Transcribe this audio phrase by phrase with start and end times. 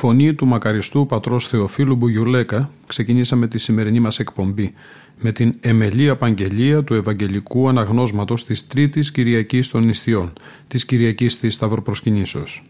[0.00, 4.74] Φωνή του μακαριστού πατρός Θεοφίλου Μπουγιουλέκα ξεκινήσαμε τη σημερινή μας εκπομπή
[5.20, 10.32] με την εμελή απαγγελία του Ευαγγελικού Αναγνώσματος της Τρίτης Κυριακής των Νηστιών,
[10.68, 12.62] της Κυριακής της Σταυροπροσκυνήσεως.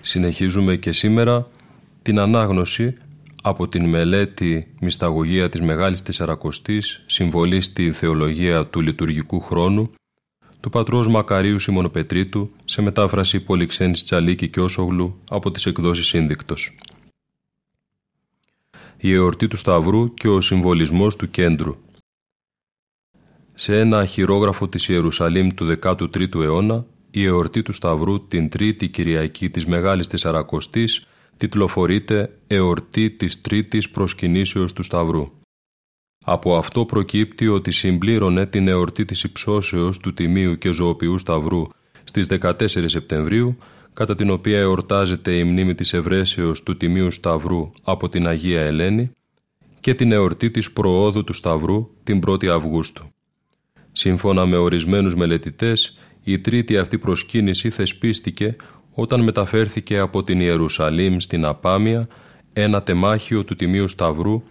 [0.00, 1.48] Συνεχίζουμε και σήμερα
[2.02, 2.94] την ανάγνωση
[3.42, 9.90] από την μελέτη «Μυσταγωγία της Μεγάλης Τεσσαρακοστής, συμβολή στη θεολογία του λειτουργικού χρόνου»
[10.64, 16.76] του πατρός Μακαρίου Σιμωνοπετρίτου σε μετάφραση Πολυξένης Τσαλίκη και Όσογλου από τις εκδόσεις Σύνδικτος.
[18.96, 21.76] Η εορτή του Σταυρού και ο συμβολισμός του κέντρου
[23.54, 29.50] Σε ένα χειρόγραφο της Ιερουσαλήμ του 13ου αιώνα, η εορτή του Σταυρού την τρίτη Κυριακή
[29.50, 31.06] της Μεγάλης Τεσσαρακοστής
[31.36, 35.43] τιτλοφορείται «Εορτή της Τρίτης Προσκυνήσεως του Σταυρού».
[36.24, 41.62] Από αυτό προκύπτει ότι συμπλήρωνε την εορτή της υψώσεως του Τιμίου και Ζωοποιού Σταυρού
[42.04, 42.52] στις 14
[42.84, 43.56] Σεπτεμβρίου,
[43.94, 49.10] κατά την οποία εορτάζεται η μνήμη της ευρέσεως του Τιμίου Σταυρού από την Αγία Ελένη
[49.80, 53.04] και την εορτή της προόδου του Σταυρού την 1η Αυγούστου.
[53.92, 58.56] Σύμφωνα με ορισμένους μελετητές, η τρίτη αυτή προσκύνηση θεσπίστηκε
[58.94, 62.08] όταν μεταφέρθηκε από την Ιερουσαλήμ στην Απάμια
[62.52, 64.42] ένα τεμάχιο του Τιμίου Σταυρού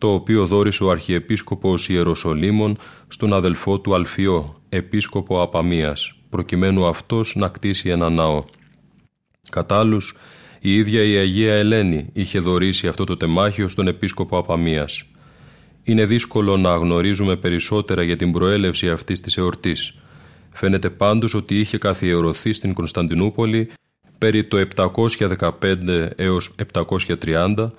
[0.00, 7.48] το οποίο δόρισε ο Αρχιεπίσκοπος Ιεροσολύμων στον αδελφό του Αλφιό, επίσκοπο Απαμίας, προκειμένου αυτός να
[7.48, 8.44] κτίσει ένα ναό.
[9.50, 10.16] Κατά άλλους,
[10.60, 15.04] Η ίδια η Αγία Ελένη είχε δωρήσει αυτό το τεμάχιο στον επίσκοπο Απαμίας.
[15.82, 19.94] Είναι δύσκολο να γνωρίζουμε περισσότερα για την προέλευση αυτής της εορτής.
[20.52, 23.70] Φαίνεται πάντως ότι είχε καθιερωθεί στην Κωνσταντινούπολη
[24.18, 27.70] περί το 715 έως 730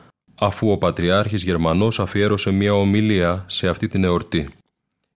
[0.43, 4.49] αφού ο Πατριάρχης Γερμανός αφιέρωσε μια ομιλία σε αυτή την εορτή.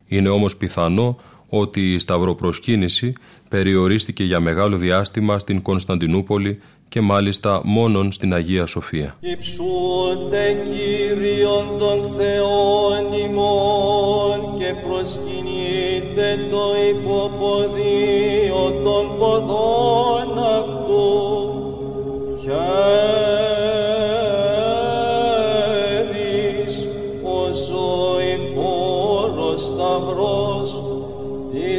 [0.08, 1.18] Είναι όμως πιθανό
[1.50, 3.14] ότι η σταυροπροσκύνηση
[3.50, 9.16] περιορίστηκε για μεγάλο διάστημα στην Κωνσταντινούπολη και μάλιστα μόνον στην Αγία Σοφία.
[9.20, 20.85] Υψούτε Κύριον των Θεών ημών και προσκυνείτε το υποποδίο των ποδών αυτού.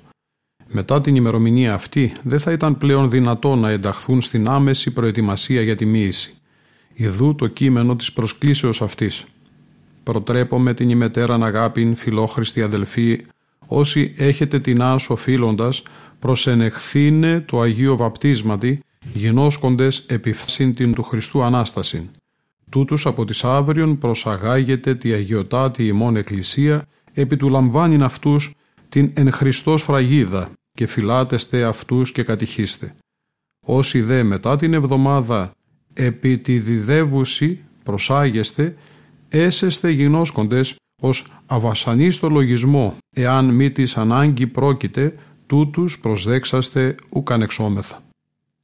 [0.76, 5.74] Μετά την ημερομηνία αυτή δεν θα ήταν πλέον δυνατό να ενταχθούν στην άμεση προετοιμασία για
[5.74, 6.34] τη μοίηση.
[6.94, 9.24] Ιδού το κείμενο της προσκλήσεως αυτής.
[10.02, 13.20] Προτρέπω με την ημετέραν αγάπην φιλόχρηστη αδελφοί
[13.66, 15.82] όσοι έχετε την άσο οφείλοντας
[16.18, 18.80] προσενεχθήνε το Αγίο Βαπτίσματι
[19.12, 22.08] γινώσκοντες επιφσίν την του Χριστού Ανάστασιν.
[22.70, 26.82] Τούτους από τις αύριον προσαγάγεται τη Αγιοτάτη ημών Εκκλησία
[27.12, 28.50] επί του λαμβάνειν αυτούς
[28.88, 32.94] την εν Χριστός φραγίδα και φυλάτεστε αυτούς και κατηχίστε.
[33.66, 35.50] Όσοι δε μετά την εβδομάδα
[35.92, 38.76] επί τη διδεύουση προσάγεστε,
[39.28, 45.12] έσεστε γινώσκοντες ως αβασανή στο λογισμό, εάν μη της ανάγκη πρόκειται,
[45.46, 48.02] τούτους προσδέξαστε ουκαν εξόμεθα.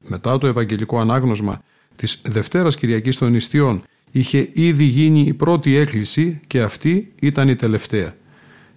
[0.04, 1.62] Μετά το Ευαγγελικό Ανάγνωσμα
[1.96, 7.54] της Δευτέρας Κυριακής των Ιστιών είχε ήδη γίνει η πρώτη έκκληση και αυτή ήταν η
[7.54, 8.14] τελευταία.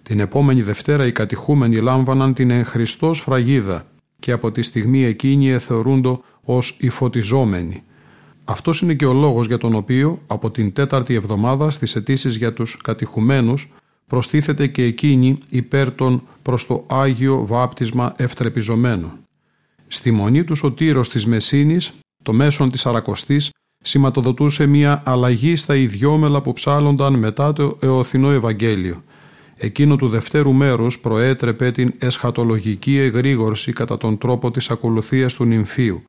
[0.04, 3.86] Την επόμενη Δευτέρα οι κατηχούμενοι λάμβαναν την εν Χριστός φραγίδα
[4.18, 7.82] και από τη στιγμή εκείνη εθεωρούντο ως οι φωτιζόμενοι.
[8.44, 12.52] Αυτός είναι και ο λόγος για τον οποίο από την τέταρτη εβδομάδα στις αιτήσεις για
[12.52, 13.72] τους κατηχουμένους
[14.06, 19.12] προστίθεται και εκείνη υπέρ των προς το Άγιο Βάπτισμα ευτρεπιζομένων.
[19.86, 21.92] Στη μονή του Σωτήρος της Μεσίνης,
[22.22, 29.00] το μέσον της Αρακοστής, σηματοδοτούσε μια αλλαγή στα ιδιόμελα που ψάλλονταν μετά το Εωθινό Ευαγγέλιο–
[29.56, 36.02] Εκείνο του δευτέρου μέρους προέτρεπε την εσχατολογική εγρήγορση κατά τον τρόπο της ακολουθίας του νυμφίου,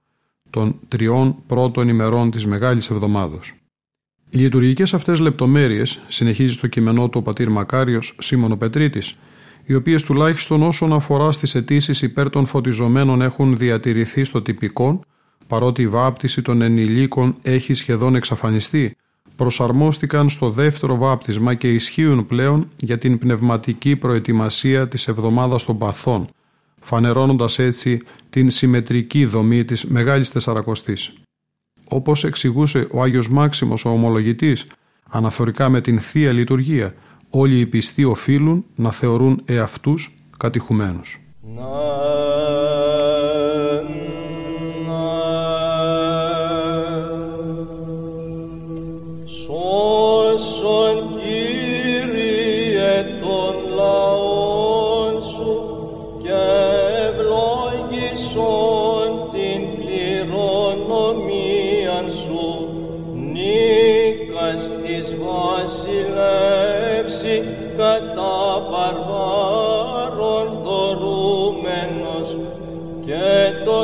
[0.50, 3.54] των τριών πρώτων ημερών της Μεγάλης Εβδομάδος.
[4.30, 9.18] Οι λειτουργικές αυτές λεπτομέρειες, συνεχίζει στο κειμενό του ο πατήρ Μακάριος Σίμωνο Πετρίτης,
[9.66, 15.00] οι οποίες τουλάχιστον όσον αφορά στις αιτήσεις υπέρ των φωτιζομένων έχουν διατηρηθεί στο τυπικό,
[15.48, 18.96] παρότι η βάπτιση των ενηλίκων έχει σχεδόν εξαφανιστεί,
[19.36, 26.27] προσαρμόστηκαν στο δεύτερο βάπτισμα και ισχύουν πλέον για την πνευματική προετοιμασία της εβδομάδας των παθών,
[26.80, 31.13] φανερώνοντας έτσι την συμμετρική δομή της Μεγάλης Τεσσαρακοστής.
[31.89, 34.65] Όπως εξηγούσε ο Άγιος Μάξιμος ο ομολογητής,
[35.10, 36.94] αναφορικά με την Θεία Λειτουργία,
[37.30, 41.20] όλοι οι πιστοί οφείλουν να θεωρούν εαυτούς κατηχουμένους.
[41.42, 42.65] και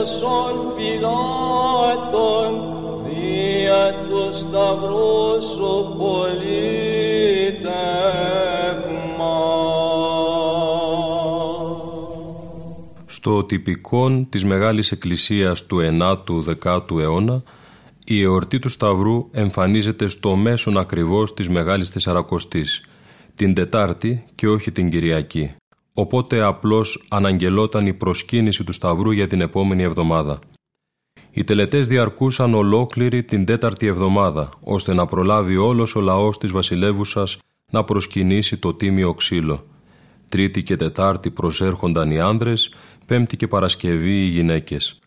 [0.02, 2.50] τόσων φυλάτων
[3.06, 5.96] δια του σταυρού σου
[13.06, 17.44] Στο τυπικόν της Μεγάλης Εκκλησίας του 9ου-10ου αιώνα
[18.06, 22.86] η εορτή του Σταυρού εμφανίζεται στο μέσον ακριβώς της Μεγάλης Τεσσαρακοστής,
[23.36, 25.56] την Τετάρτη και όχι την Κυριακή.
[25.94, 30.40] Οπότε απλώς αναγγελόταν η προσκύνηση του Σταυρού για την επόμενη εβδομάδα.
[31.32, 37.38] Οι τελετές διαρκούσαν ολόκληρη την τέταρτη εβδομάδα, ώστε να προλάβει όλος ο λαός της βασιλεύουσας
[37.72, 39.66] να προσκυνήσει το τίμιο ξύλο.
[40.30, 42.74] Τρίτη και Τετάρτη προσέρχονταν οι άνδρες,
[43.06, 45.00] Πέμπτη και Παρασκευή οι γυναίκες.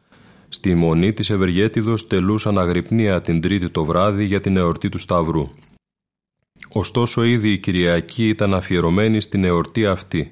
[0.48, 5.48] Στη μονή της Ευεργέτιδος τελούσαν αγρυπνία την Τρίτη το βράδυ για την εορτή του Σταυρού.
[6.72, 10.30] Ωστόσο ήδη η Κυριακή ήταν αφιερωμένη στην εορτή αυτή.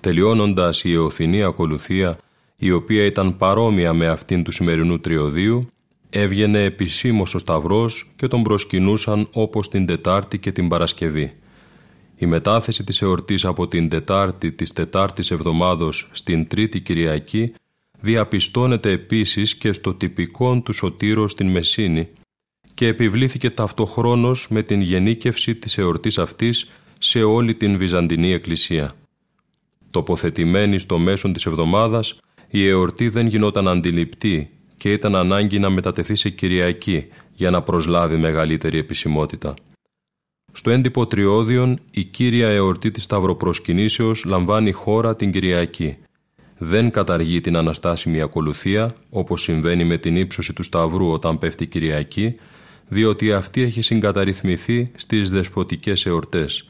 [0.00, 2.18] Τελειώνοντας η εωθινή ακολουθία,
[2.56, 5.66] η οποία ήταν παρόμοια με αυτήν του σημερινού τριωδίου,
[6.10, 11.32] έβγαινε επισήμως ο Σταυρός και τον προσκυνούσαν όπως την Τετάρτη και την Παρασκευή.
[12.16, 17.52] Η μετάθεση της εορτής από την Τετάρτη της Τετάρτης Εβδομάδος στην Τρίτη Κυριακή
[18.00, 22.08] διαπιστώνεται επίσης και στο τυπικό του Σωτήρο στην Μεσίνη
[22.74, 28.94] και επιβλήθηκε ταυτοχρόνως με την γενίκευση της εορτής αυτής σε όλη την Βυζαντινή Εκκλησία.
[29.90, 32.18] Τοποθετημένη στο μέσον της εβδομάδας,
[32.48, 38.16] η εορτή δεν γινόταν αντιληπτή και ήταν ανάγκη να μετατεθεί σε Κυριακή για να προσλάβει
[38.16, 39.54] μεγαλύτερη επισημότητα.
[40.52, 45.96] Στο έντυπο Τριώδιον, η κύρια εορτή της Σταυροπροσκυνήσεως λαμβάνει χώρα την Κυριακή.
[46.58, 52.34] Δεν καταργεί την αναστάσιμη ακολουθία, όπως συμβαίνει με την ύψωση του Σταυρού όταν πέφτει Κυριακή,
[52.88, 56.69] διότι αυτή έχει συγκαταρρυθμιστεί στις δεσποτικές εορτές,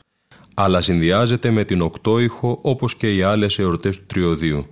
[0.62, 4.66] αλλά συνδυάζεται με την οκτώηχο όπως και οι άλλες εορτές του Τριωδίου.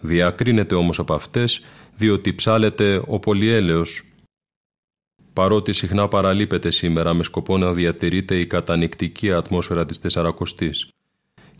[0.00, 1.60] Διακρίνεται όμως από αυτές,
[1.96, 4.02] διότι ψάλεται ο πολυέλεος,
[5.32, 10.88] παρότι συχνά παραλείπεται σήμερα με σκοπό να διατηρείται η κατανικτική ατμόσφαιρα της Τεσσαρακοστής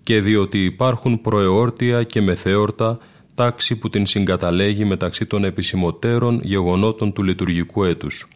[0.02, 2.98] και διότι υπάρχουν προεόρτια και μεθέορτα
[3.34, 8.28] τάξη που την συγκαταλέγει μεταξύ των επισημωτέρων γεγονότων του λειτουργικού έτους.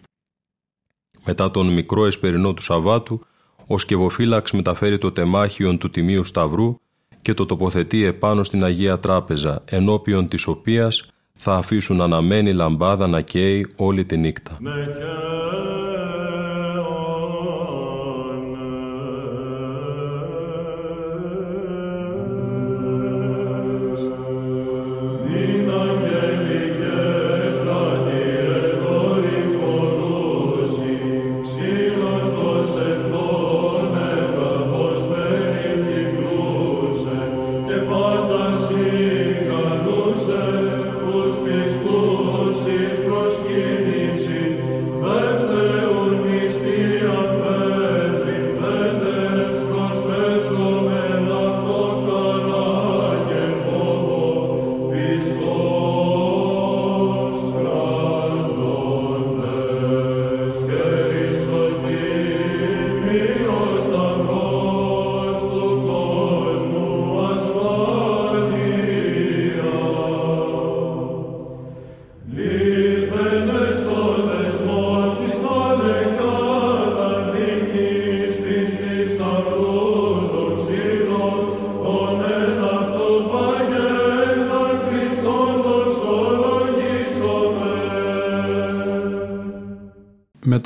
[1.25, 3.27] Μετά τον μικρό εσπερινό του Σαββάτου,
[3.67, 6.77] ο σκευοφύλαξ μεταφέρει το τεμάχιον του Τιμίου Σταυρού
[7.23, 13.21] και το τοποθετεί επάνω στην Αγία Τράπεζα, ενώπιον της οποίας θα αφήσουν αναμένη λαμπάδα να
[13.21, 14.59] καίει όλη τη νύχτα.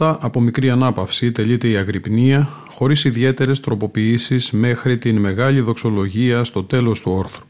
[0.03, 6.65] Μετά από μικρή ανάπαυση τελείται η αγρυπνία χωρίς ιδιαίτερες τροποποιήσεις μέχρι την μεγάλη δοξολογία στο
[6.65, 7.45] τέλος του όρθρου.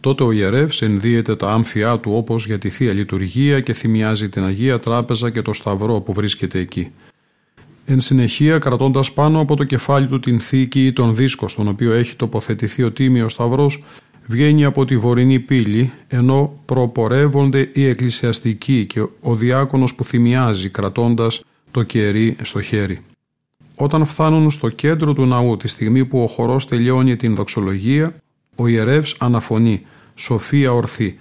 [0.00, 4.44] Τότε ο ιερεύς ενδύεται τα άμφιά του όπως για τη Θεία Λειτουργία και θυμιάζει την
[4.44, 6.92] Αγία Τράπεζα και το Σταυρό που βρίσκεται εκεί.
[7.84, 11.92] Εν συνεχεία, κρατώντας πάνω από το κεφάλι του την θήκη ή τον δίσκο στον οποίο
[11.92, 13.82] έχει τοποθετηθεί ο Τίμιος Σταυρός,
[14.26, 21.42] βγαίνει από τη βορεινή πύλη, ενώ προπορεύονται οι εκκλησιαστικοί και ο διάκονος που θυμιάζει κρατώντας
[21.70, 22.98] το κερί στο χέρι.
[23.74, 28.14] Όταν φτάνουν στο κέντρο του ναού τη στιγμή που ο χορός τελειώνει την δοξολογία,
[28.54, 29.82] ο ιερεύς αναφωνεί
[30.14, 31.18] «Σοφία ορθή»,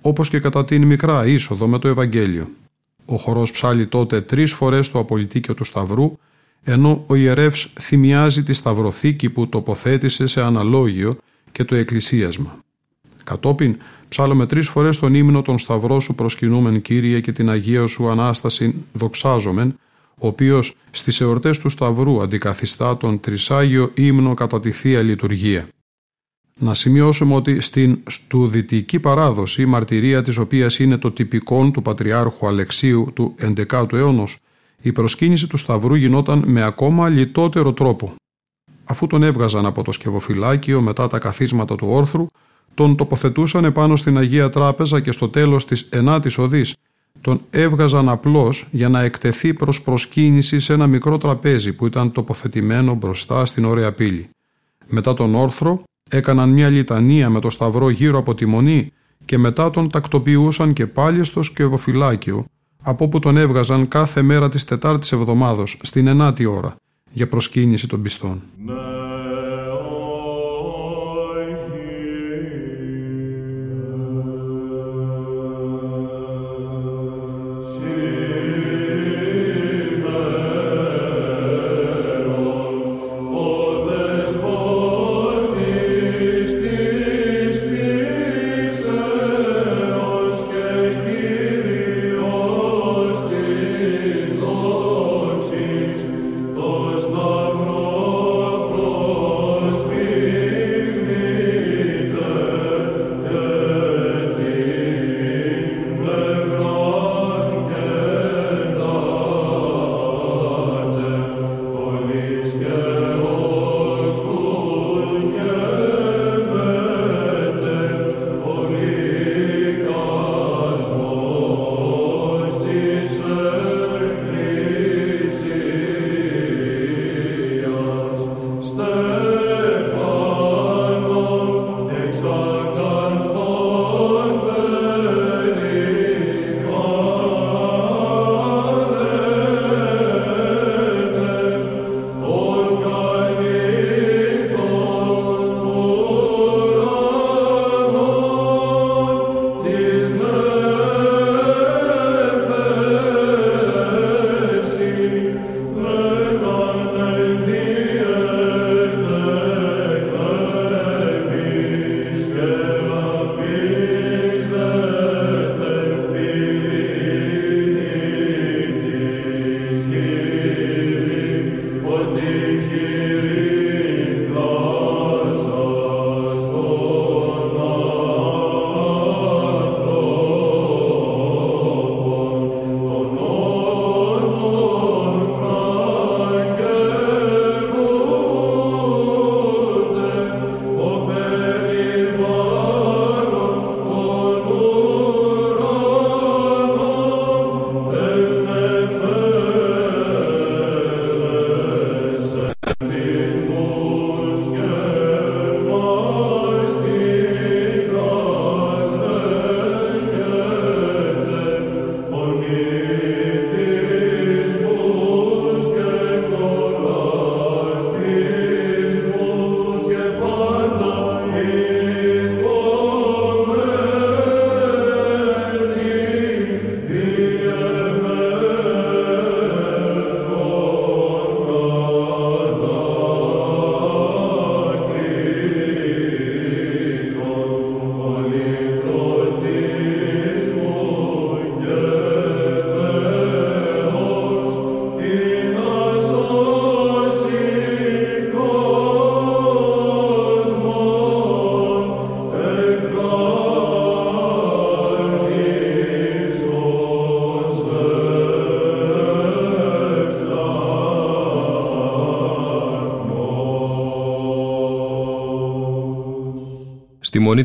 [0.00, 2.48] όπως και κατά την μικρά είσοδο με το Ευαγγέλιο.
[3.04, 6.16] Ο χορός ψάλει τότε τρεις φορές το απολυτίκιο του Σταυρού,
[6.62, 11.16] ενώ ο ιερεύς θυμιάζει τη σταυροθήκη που τοποθέτησε σε αναλόγιο
[11.52, 12.58] και το εκκλησίασμα.
[13.24, 13.76] Κατόπιν
[14.08, 18.74] ψάλουμε τρεις φορές τον ύμνο των Σταυρό σου προσκυνούμεν Κύριε και την Αγία σου Ανάσταση
[18.92, 19.78] δοξάζομεν,
[20.22, 25.68] ο οποίος στις εορτές του Σταυρού αντικαθιστά τον τρισάγιο ύμνο κατά τη Θεία Λειτουργία.
[26.58, 32.46] Να σημειώσουμε ότι στην στουδητική παράδοση, η μαρτυρία της οποίας είναι το τυπικό του Πατριάρχου
[32.46, 34.38] Αλεξίου του 11ου αιώνος,
[34.82, 38.14] η προσκύνηση του Σταυρού γινόταν με ακόμα λιτότερο τρόπο.
[38.84, 42.26] Αφού τον έβγαζαν από το σκευοφυλάκιο μετά τα καθίσματα του όρθρου,
[42.74, 46.74] τον τοποθετούσαν επάνω στην Αγία Τράπεζα και στο τέλος της ενάτης οδής
[47.20, 52.94] τον έβγαζαν απλώς για να εκτεθεί προς προσκύνηση σε ένα μικρό τραπέζι που ήταν τοποθετημένο
[52.94, 54.28] μπροστά στην ωραία πύλη.
[54.86, 58.92] Μετά τον όρθρο έκαναν μια λιτανία με το σταυρό γύρω από τη μονή
[59.24, 62.44] και μετά τον τακτοποιούσαν και πάλι στο σκευοφυλάκιο
[62.82, 66.76] από όπου τον έβγαζαν κάθε μέρα της Τετάρτης εβδομάδος στην ενάτη ώρα
[67.12, 68.42] για προσκύνηση των πιστών.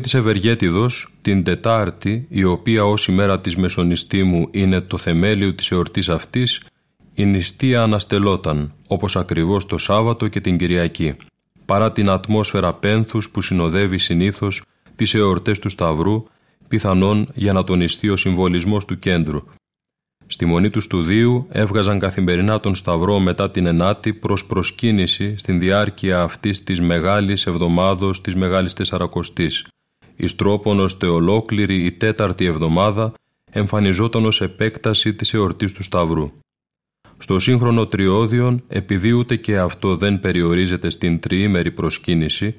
[0.06, 6.08] Της Ευεργέτιδος, την Τετάρτη, η οποία ως ημέρα της Μεσονιστήμου είναι το θεμέλιο της εορτής
[6.08, 6.62] αυτής,
[7.14, 11.16] η νηστεία αναστελόταν, όπως ακριβώς το Σάββατο και την Κυριακή,
[11.64, 14.62] παρά την ατμόσφαιρα πένθους που συνοδεύει συνήθως
[14.96, 16.24] τις εορτές του Σταυρού,
[16.68, 19.42] πιθανόν για να τονιστεί ο συμβολισμός του κέντρου,
[20.28, 26.20] Στη μονή του στουδίου έβγαζαν καθημερινά τον Σταυρό μετά την Ενάτη προς προσκύνηση στην διάρκεια
[26.20, 29.66] αυτής της μεγάλης εβδομάδος της Μεγάλης Τεσσαρακοστής,
[30.16, 33.12] εις τρόπον ώστε ολόκληρη η τέταρτη εβδομάδα
[33.50, 36.30] εμφανιζόταν ως επέκταση της εορτής του Σταυρού.
[37.18, 42.56] Στο σύγχρονο τριώδιον, επειδή ούτε και αυτό δεν περιορίζεται στην τριήμερη προσκύνηση,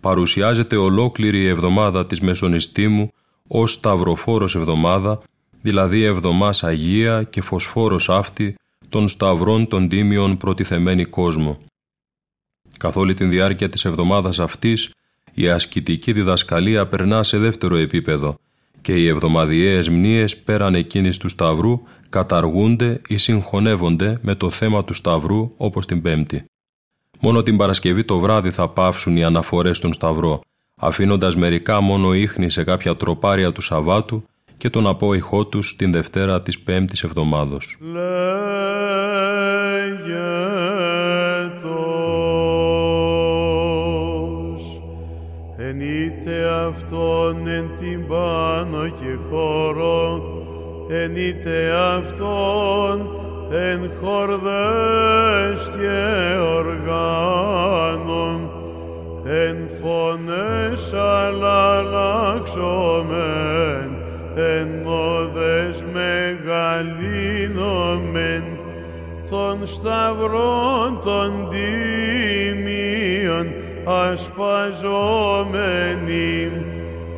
[0.00, 3.10] παρουσιάζεται ολόκληρη η εβδομάδα της Μεσονιστήμου
[3.46, 5.22] ως σταυροφόρος εβδομάδα
[5.66, 8.54] δηλαδή εβδομάς Αγία και φωσφόρος αυτή
[8.88, 11.58] των σταυρών των τίμιων προτιθεμένη κόσμο.
[12.78, 14.90] Καθ' όλη την διάρκεια της εβδομάδας αυτής,
[15.38, 18.38] η ασκητική διδασκαλία περνά σε δεύτερο επίπεδο
[18.82, 24.94] και οι εβδομαδιαίες μνήες πέραν εκείνης του Σταυρού καταργούνται ή συγχωνεύονται με το θέμα του
[24.94, 26.44] Σταυρού όπως την Πέμπτη.
[27.20, 30.40] Μόνο την Παρασκευή το βράδυ θα πάυσουν οι αναφορές στον Σταυρό,
[30.80, 34.24] αφήνοντας μερικά μόνο ίχνη σε κάποια τροπάρια του Σαββάτου
[34.56, 37.76] και τον απόϊχό τους την Δευτέρα της Πέμπτης Εβδομάδος.
[46.68, 50.22] Αυτόν εν την πάνω και χώρο,
[51.14, 53.08] είτε αυτόν
[53.50, 56.00] εν χορδές και
[56.56, 58.38] οργάνων,
[59.24, 62.28] εν φωνές αλλάξομεν,
[64.34, 67.24] εν όδες μεγαλύνομεν,
[69.30, 71.95] των σταυρών των τίμιων
[73.86, 74.90] ασπαζόμενοι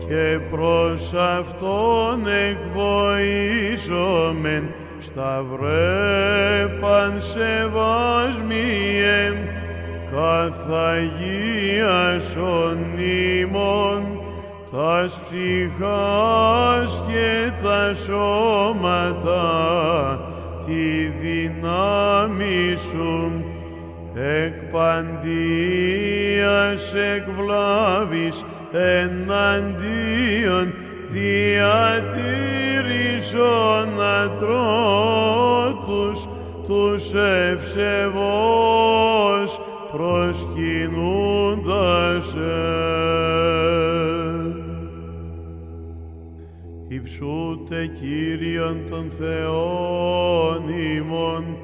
[0.08, 3.88] και προς Αυτόν εκβοήσομεν
[5.00, 7.38] σταυρέ πανσεβάσμιε
[10.10, 14.02] καθ' Αγίας ονείμων
[14.72, 19.44] τας ψυχάς και τα σώματα
[20.66, 23.44] τη δύναμη σου
[24.18, 25.34] εκ παντίας
[26.94, 30.72] εκβλάβης εναντίον
[31.06, 36.28] διατήρησον ατρότους
[36.66, 37.14] τους
[37.50, 37.90] ευσεβώς
[39.92, 42.34] προσκυνούντας
[46.88, 51.56] Υψούτε Κύριον των Θεών ημών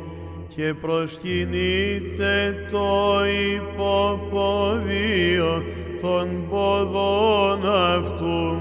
[0.57, 3.21] και προσκυνείτε το
[3.55, 5.63] υποποδίο
[6.01, 8.61] των ποδών αυτού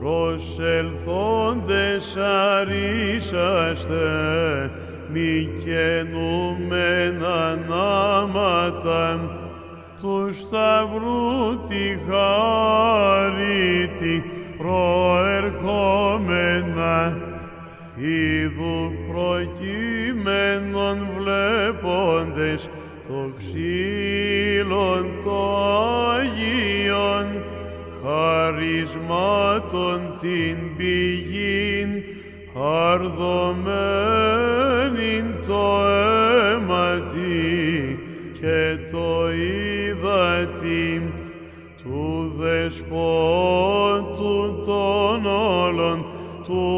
[0.00, 3.96] προσελθόντες αρίσαστε
[5.12, 9.20] μη καινούμεν ανάματα
[10.00, 14.16] του Σταυρού τη χάρητη
[14.58, 17.16] προερχόμενα.
[17.96, 18.97] Είδου
[23.48, 25.40] το ξύλον το
[26.14, 27.28] Άγιον
[28.02, 31.90] χαρισμάτων την πηγήν
[32.92, 33.86] αρδωμένην
[35.46, 35.64] το
[36.50, 37.28] αίματι
[38.40, 40.90] και το είδατι
[41.82, 43.02] του δεσπότου
[44.66, 45.98] των όλων
[46.44, 46.77] του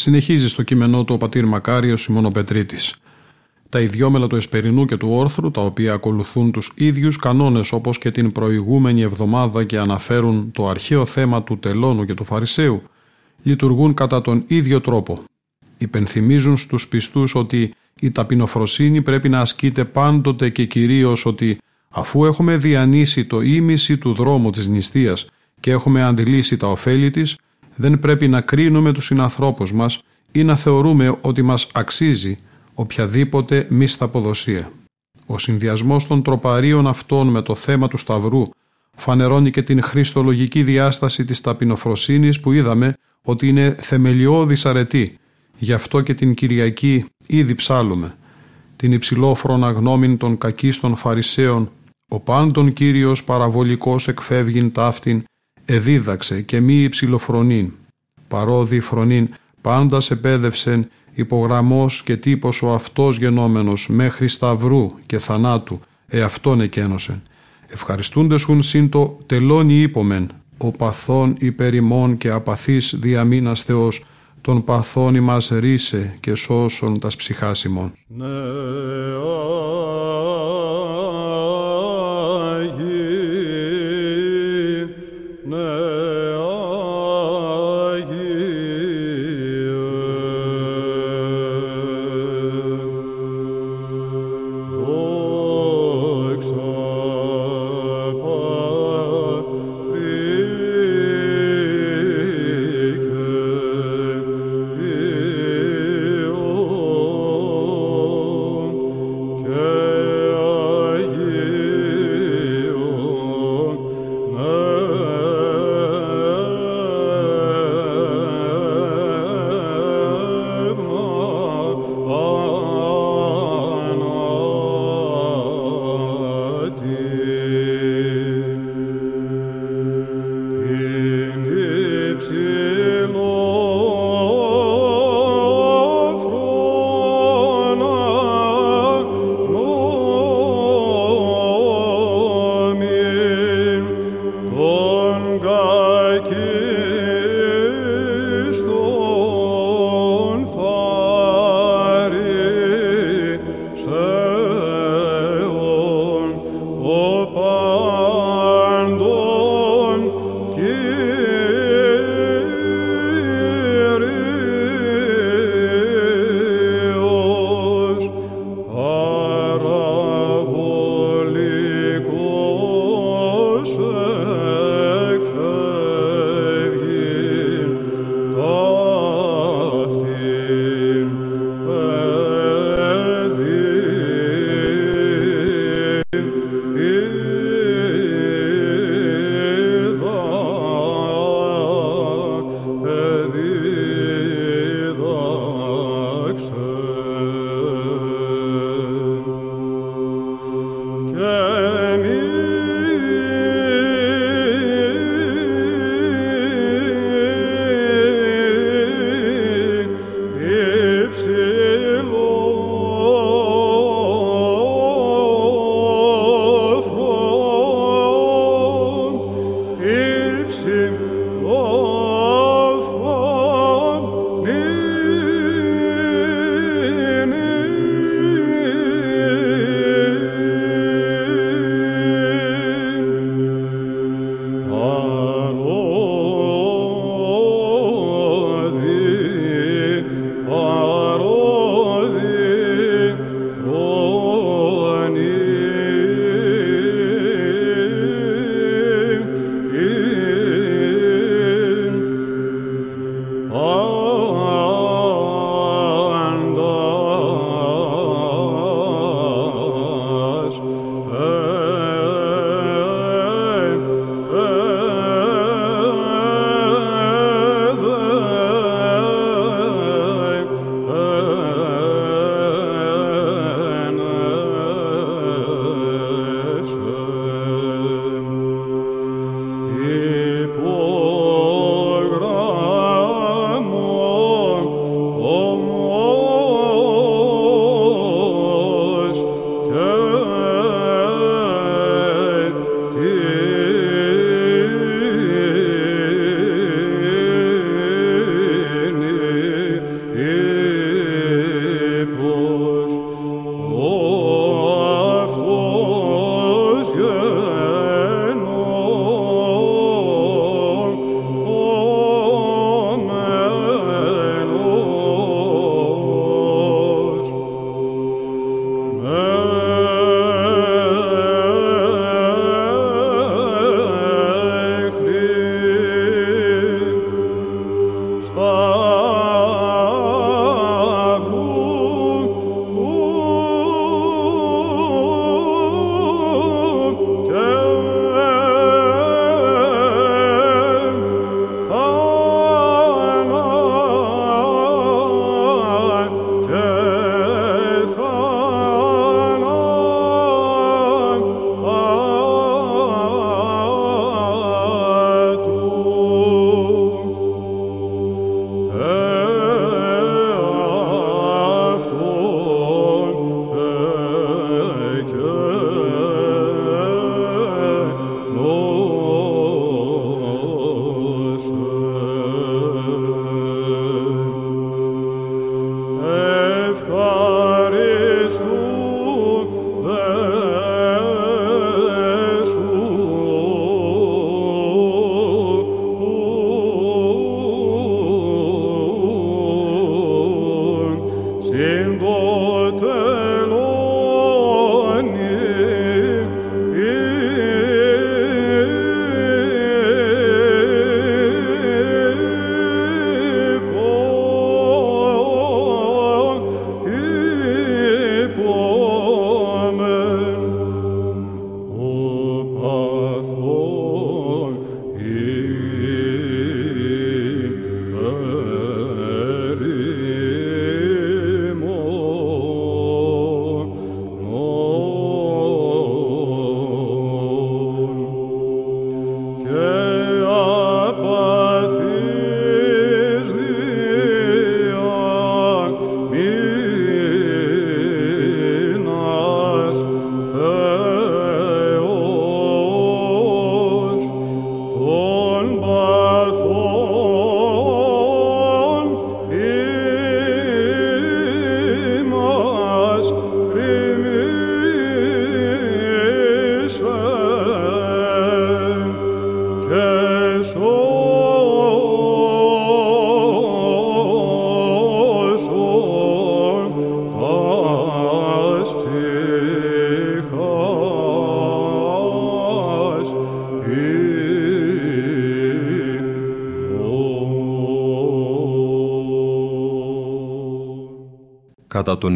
[0.00, 2.94] Συνεχίζει στο κείμενό του ο πατήρ Μακάριος Σιμώνο Πετρίτης.
[3.68, 8.10] Τα ιδιόμελα του Εσπερινού και του Όρθρου, τα οποία ακολουθούν τους ίδιους κανόνες όπως και
[8.10, 12.82] την προηγούμενη εβδομάδα και αναφέρουν το αρχαίο θέμα του τελώνου και του Φαρισαίου,
[13.42, 15.18] λειτουργούν κατά τον ίδιο τρόπο.
[15.78, 21.58] Υπενθυμίζουν στους πιστούς ότι η ταπεινοφροσύνη πρέπει να ασκείται πάντοτε και κυρίως ότι
[21.88, 25.26] αφού έχουμε διανύσει το ίμιση του δρόμου της νηστείας
[25.60, 27.36] και έχουμε αντιλήσει τα ωφέλη της,
[27.74, 30.00] δεν πρέπει να κρίνουμε τους συνανθρώπους μας
[30.32, 32.34] ή να θεωρούμε ότι μας αξίζει
[32.74, 34.72] οποιαδήποτε μισθαποδοσία.
[35.26, 38.42] Ο συνδυασμός των τροπαρίων αυτών με το θέμα του Σταυρού
[38.96, 45.18] φανερώνει και την χριστολογική διάσταση της ταπεινοφροσύνης που είδαμε ότι είναι θεμελιώδης αρετή.
[45.58, 48.14] Γι' αυτό και την Κυριακή ήδη ψάλουμε.
[48.76, 51.70] Την υψηλόφρονα γνώμην των κακίστων Φαρισαίων,
[52.08, 55.24] ο πάντων Κύριος παραβολικός εκφεύγειν ταύτην,
[55.64, 57.72] εδίδαξε και μη υψηλοφρονήν.
[58.28, 59.28] Παρόδι φρονήν
[59.60, 67.22] πάντας σε πέδευσεν υπογραμμός και τύπος ο αυτός γενόμενος μέχρι σταυρού και θανάτου εαυτόν εκένωσεν.
[67.66, 70.30] Ευχαριστούντες χουν συν το τελώνει ύπομεν
[70.62, 74.04] ο παθών υπερημών και απαθής διαμήνας Θεός,
[74.40, 77.92] τον παθών ημάς ρίσε και σώσον τας ψυχάσιμων.
[78.06, 78.26] Ναι,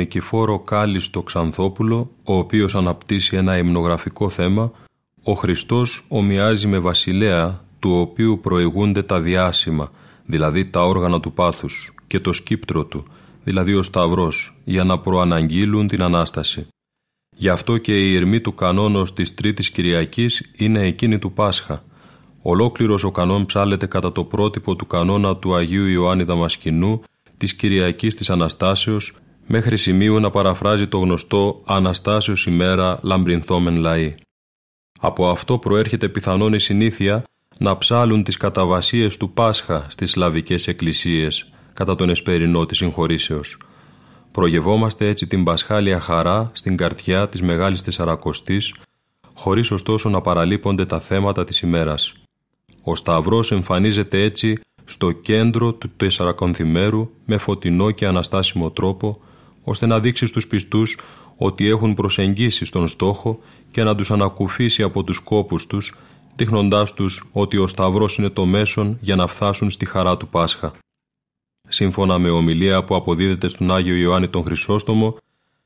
[0.04, 4.72] Νικηφόρο Κάλιστο Ξανθόπουλο, ο οποίος αναπτύσσει ένα υμνογραφικό θέμα,
[5.22, 9.90] ο Χριστός ομοιάζει με βασιλέα του οποίου προηγούνται τα διάσημα,
[10.24, 13.04] δηλαδή τα όργανα του πάθους και το σκύπτρο του,
[13.44, 16.66] δηλαδή ο Σταυρός, για να προαναγγείλουν την Ανάσταση.
[17.36, 21.84] Γι' αυτό και η ηρμή του κανόνος της Τρίτης Κυριακής είναι εκείνη του Πάσχα.
[22.42, 27.02] Ολόκληρος ο κανόν ψάλεται κατά το πρότυπο του κανόνα του Αγίου Ιωάννη Δαμασκηνού
[27.36, 29.12] της Κυριακής της Αναστάσεως
[29.46, 34.14] μέχρι σημείου να παραφράζει το γνωστό «Αναστάσεως ημέρα λαμπρινθόμεν λαοί».
[35.00, 37.24] Από αυτό προέρχεται πιθανόν η συνήθεια
[37.58, 43.58] να ψάλουν τις καταβασίες του Πάσχα στις Σλαβικές εκκλησίες κατά τον εσπερινό της συγχωρήσεως.
[44.30, 48.74] Προγευόμαστε έτσι την πασχάλια χαρά στην καρδιά της Μεγάλης Τεσσαρακοστής,
[49.34, 52.14] χωρίς ωστόσο να παραλείπονται τα θέματα της ημέρας.
[52.82, 59.20] Ο Σταυρός εμφανίζεται έτσι στο κέντρο του Τεσσαρακονθημέρου με φωτεινό και αναστάσιμο τρόπο,
[59.64, 60.96] ώστε να δείξει στους πιστούς
[61.36, 63.38] ότι έχουν προσεγγίσει στον στόχο
[63.70, 65.94] και να τους ανακουφίσει από τους κόπους τους,
[66.36, 70.72] δείχνοντάς τους ότι ο Σταυρός είναι το μέσον για να φτάσουν στη χαρά του Πάσχα.
[71.68, 75.16] Σύμφωνα με ομιλία που αποδίδεται στον Άγιο Ιωάννη τον Χρυσόστομο,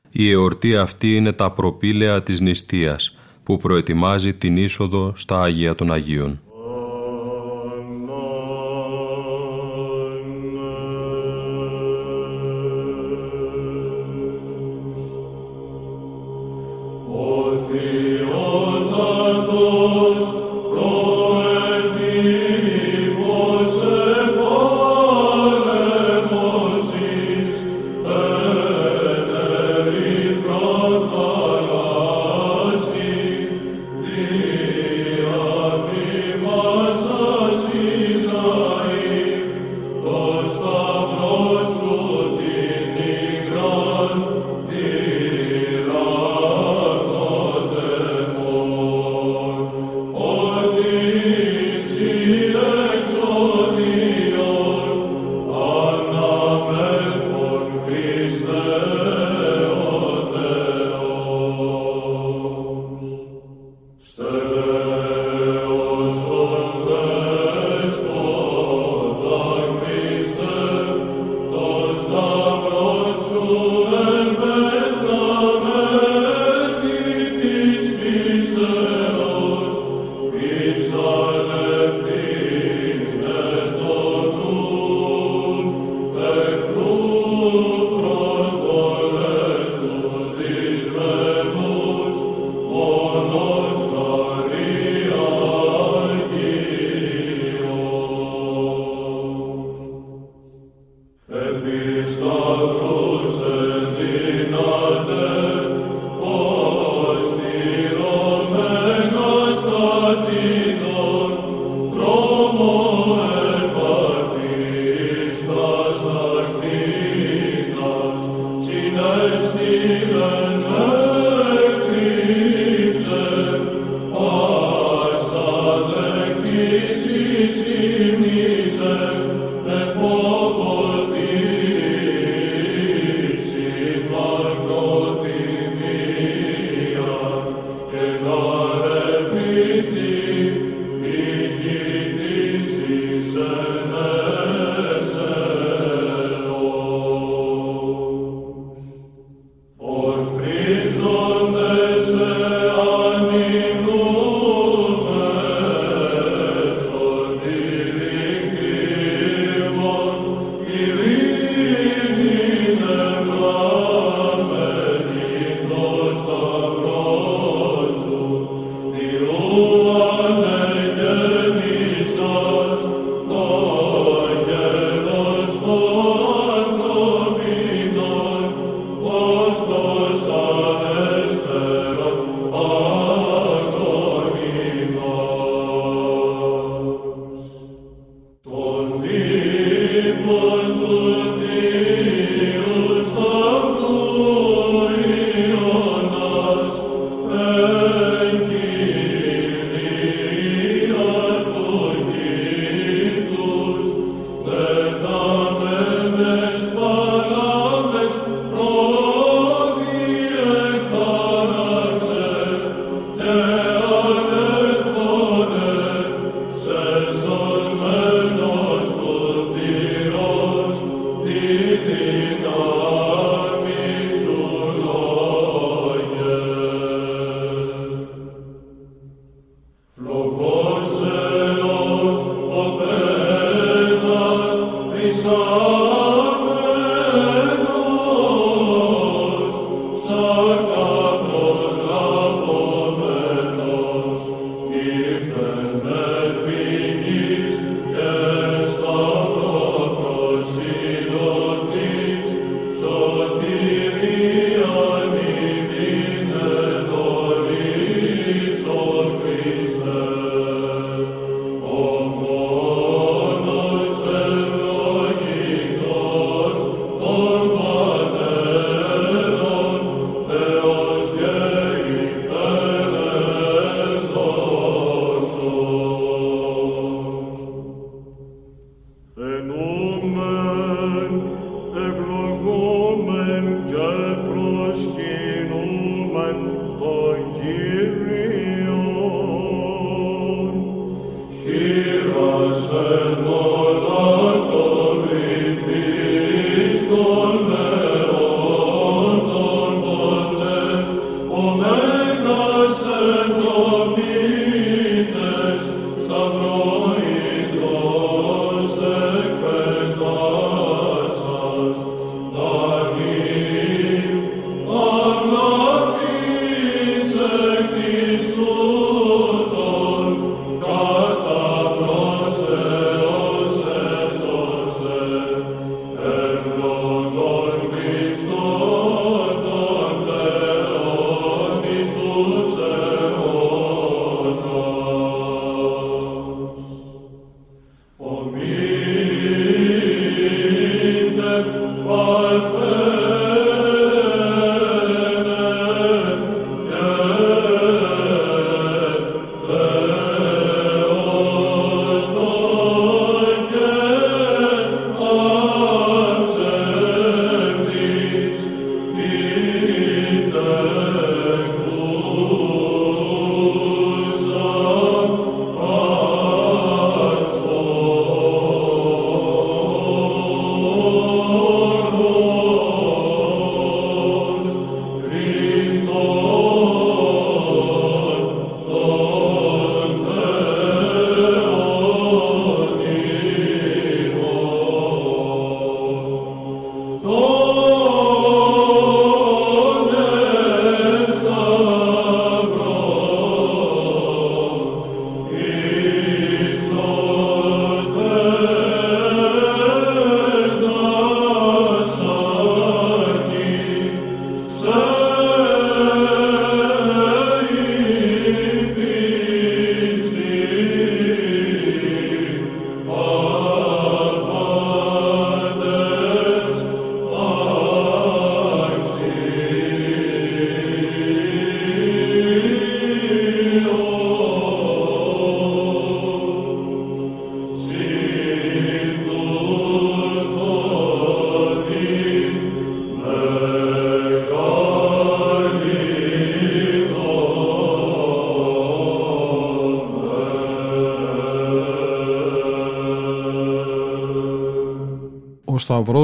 [0.09, 5.91] η εορτή αυτή είναι τα προπήλαια της νηστείας, που προετοιμάζει την είσοδο στα Άγια των
[5.91, 6.41] Αγίων.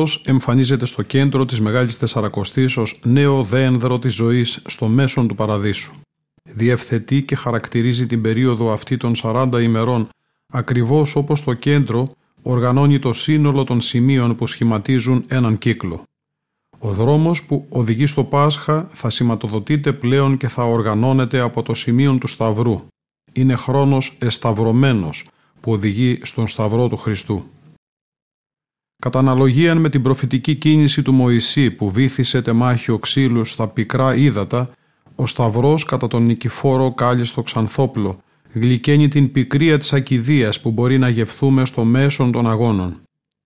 [0.05, 5.35] Σταυρός εμφανίζεται στο κέντρο της Μεγάλης Τεσσαρακοστής ως νέο δένδρο της ζωής στο μέσον του
[5.35, 5.93] Παραδείσου.
[6.43, 10.07] Διευθετεί και χαρακτηρίζει την περίοδο αυτή των 40 ημερών
[10.47, 12.07] ακριβώς όπως το κέντρο
[12.41, 16.03] οργανώνει το σύνολο των σημείων που σχηματίζουν έναν κύκλο.
[16.79, 22.17] Ο δρόμος που οδηγεί στο Πάσχα θα σηματοδοτείται πλέον και θα οργανώνεται από το σημείο
[22.17, 22.87] του Σταυρού.
[23.33, 25.25] Είναι χρόνος εσταυρωμένος
[25.59, 27.45] που οδηγεί στον Σταυρό του Χριστού.
[29.05, 34.69] Κατά αναλογία με την προφητική κίνηση του Μωυσή που βήθησε τεμάχιο ξύλους στα πικρά ύδατα,
[35.15, 38.19] ο Σταυρός κατά τον νικηφόρο κάλιστο ξανθόπλο
[38.53, 43.01] γλυκαίνει την πικρία της ακιδείας που μπορεί να γευθούμε στο μέσον των αγώνων.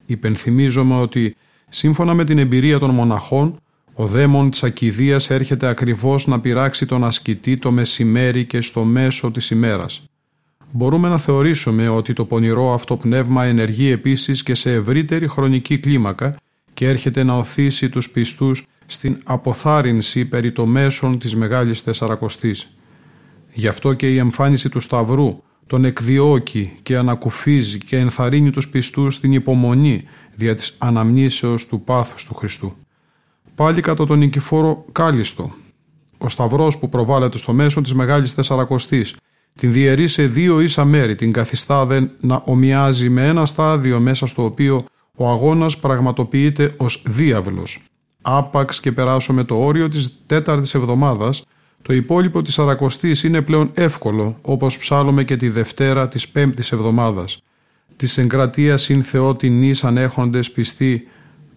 [0.06, 1.36] Υπενθυμίζομαι ότι,
[1.70, 3.56] σύμφωνα με την εμπειρία των μοναχών,
[3.94, 9.32] ο δαίμον της ακιδείας έρχεται ακριβώς να πειράξει τον ασκητή το μεσημέρι και στο μέσο
[9.32, 10.09] της ημέρας
[10.72, 16.34] μπορούμε να θεωρήσουμε ότι το πονηρό αυτό πνεύμα ενεργεί επίσης και σε ευρύτερη χρονική κλίμακα
[16.74, 22.74] και έρχεται να οθήσει τους πιστούς στην αποθάρρυνση περί το μέσον της Μεγάλης Τεσσαρακοστής.
[23.54, 29.16] Γι' αυτό και η εμφάνιση του Σταυρού τον εκδιώκει και ανακουφίζει και ενθαρρύνει τους πιστούς
[29.16, 30.02] στην υπομονή
[30.36, 32.76] δια της αναμνήσεως του πάθους του Χριστού.
[33.56, 35.54] Πάλι κατά τον νικηφόρο κάλιστο,
[36.18, 39.16] ο Σταυρός που προβάλλεται στο μέσο της Μεγάλης Τεσσαρακοστής
[39.56, 44.28] την διαιρεί σε δύο ίσα μέρη, την καθιστά δεν να ομοιάζει με ένα στάδιο μέσα
[44.28, 44.86] στο οποίο
[45.22, 47.82] Ο αγώνας πραγματοποιείται ως διάβλος.
[48.22, 51.46] Άπαξ και περάσουμε το όριο της τέταρτης εβδομάδας,
[51.82, 57.44] το υπόλοιπο της Σαρακοστής είναι πλέον εύκολο, όπως ψάλλουμε και τη Δευτέρα της Πέμπτης εβδομάδας.
[57.96, 61.08] Της εγκρατείας συν Θεό την ανέχοντες πιστοί,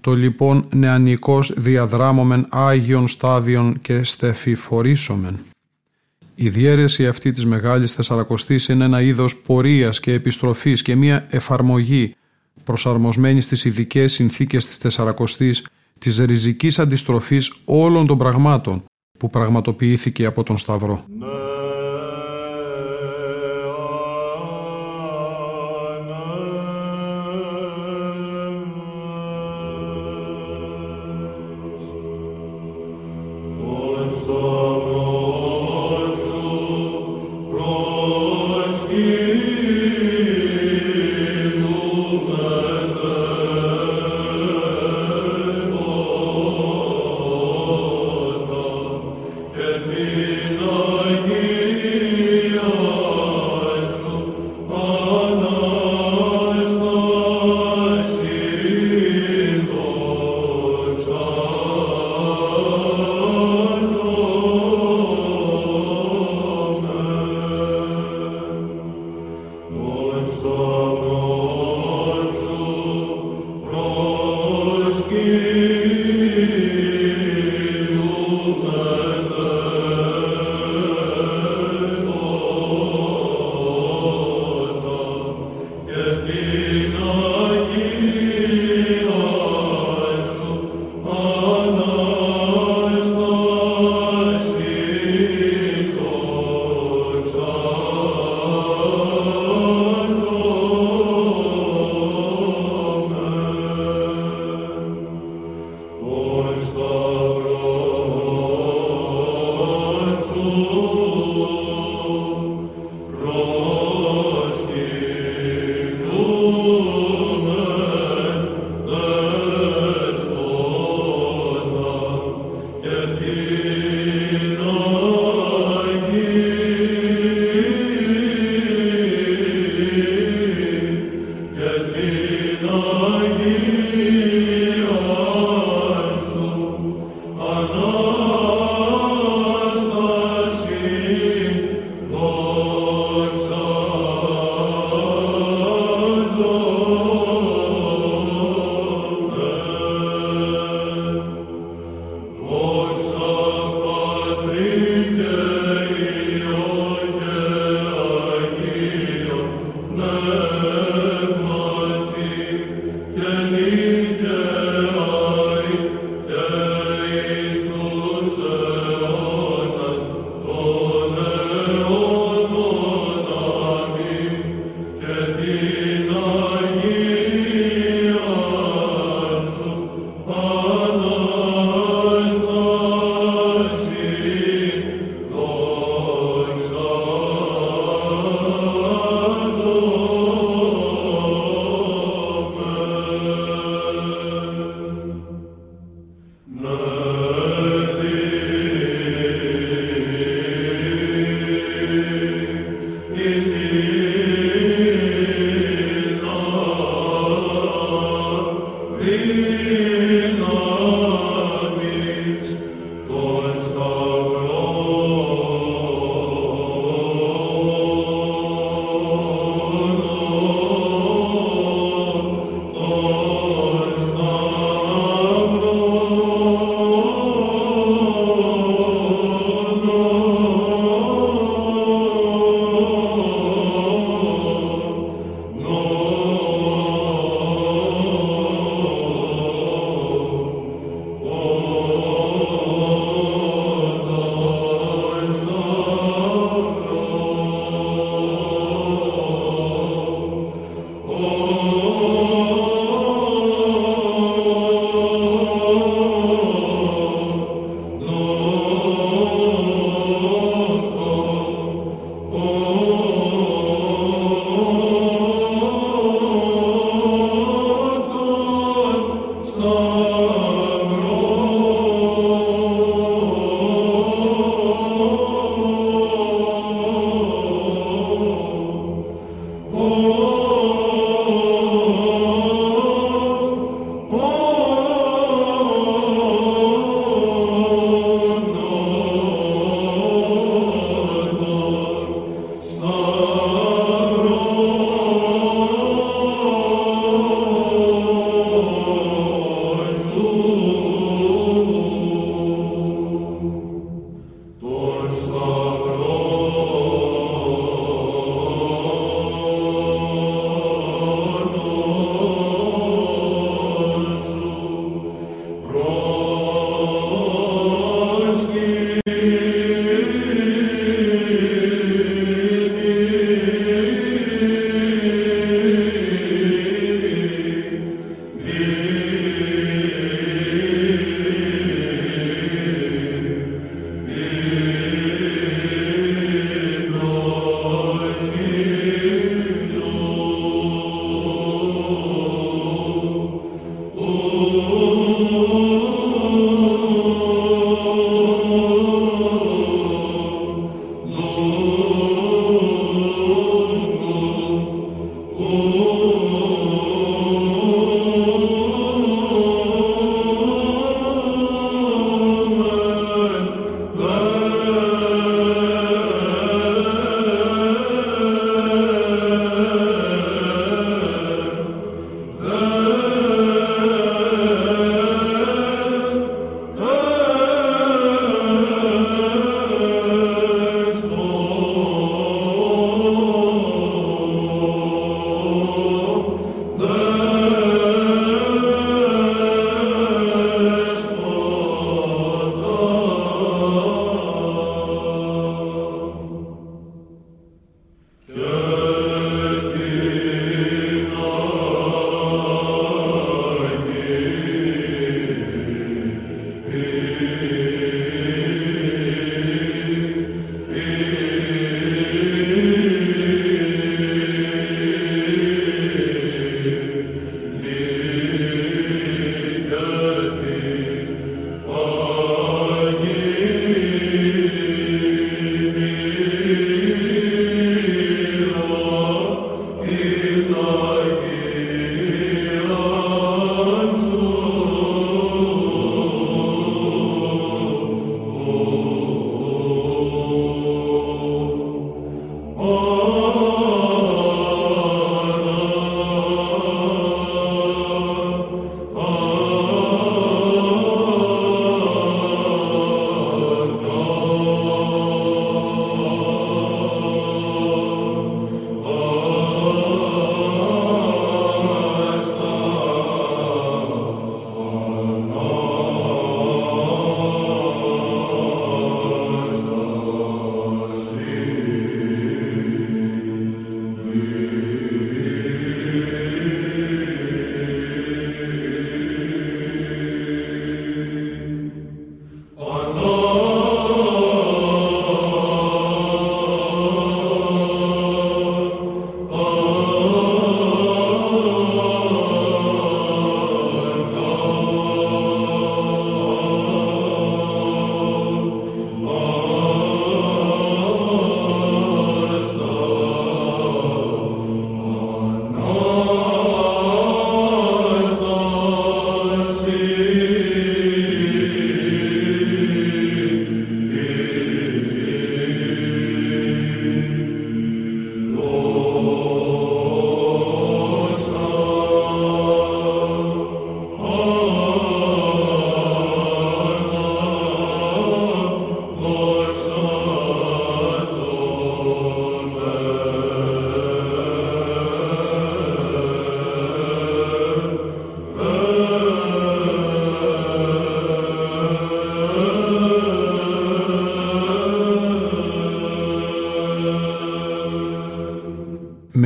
[0.01, 5.39] το λοιπόν νεανικός διαδράμωμεν Άγιον στάδιον και στεφιφορήσομεν.
[6.43, 12.15] Η διέρεση αυτή της Μεγάλης Τεσσαρακοστής είναι ένα είδος πορείας και επιστροφής και μια εφαρμογή
[12.65, 15.67] προσαρμοσμένη στις ειδικές συνθήκες της Τεσσαρακοστής
[15.99, 18.85] της ριζικής αντιστροφής όλων των πραγμάτων
[19.19, 21.05] που πραγματοποιήθηκε από τον Σταυρό.
[21.19, 21.52] Ναι.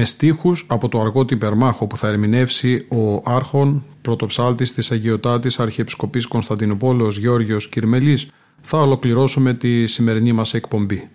[0.09, 7.19] Στίχους από το αργό Τυπερμάχο που θα ερμηνεύσει ο άρχον πρωτοψάλτης της Αγιωτάτης Αρχιεπισκοπής Κωνσταντινούπολεως
[7.19, 8.31] Γιώργιος Κυρμελής
[8.61, 11.09] θα ολοκληρώσουμε τη σημερινή μας εκπομπή.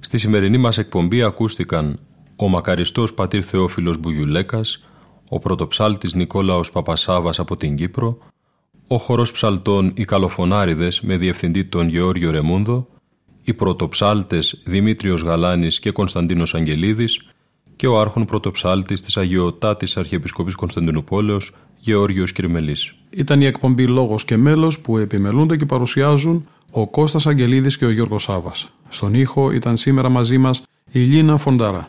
[0.00, 1.98] Στη σημερινή μας εκπομπή ακούστηκαν
[2.36, 4.84] ο μακαριστός πατήρ Θεόφιλος Μπουγιουλέκας,
[5.30, 8.18] ο πρωτοψάλτης Νικόλαος Παπασάβας από την Κύπρο,
[8.86, 12.88] ο χορός ψαλτών «Οι Καλοφωνάριδες» με διευθυντή τον Γεώργιο Ρεμούντο,
[13.44, 17.26] οι πρωτοψάλτες Δημήτριος Γαλάνης και Κωνσταντίνος Αγγελίδης
[17.76, 22.94] και ο άρχον πρωτοψάλτης της Αγιωτάτης Αρχιεπισκοπής Κωνσταντινούπολεως Γεώργιος Κυρμελής.
[23.10, 27.90] Ήταν η εκπομπή «Λόγος και μέλος» που επιμελούνται και παρουσιάζουν ο Κώστας Αγγελίδης και ο
[27.90, 28.70] Γιώργος Σάβας.
[28.88, 30.62] Στον ήχο ήταν σήμερα μαζί μας
[30.92, 31.88] η Λίνα Φοντάρα.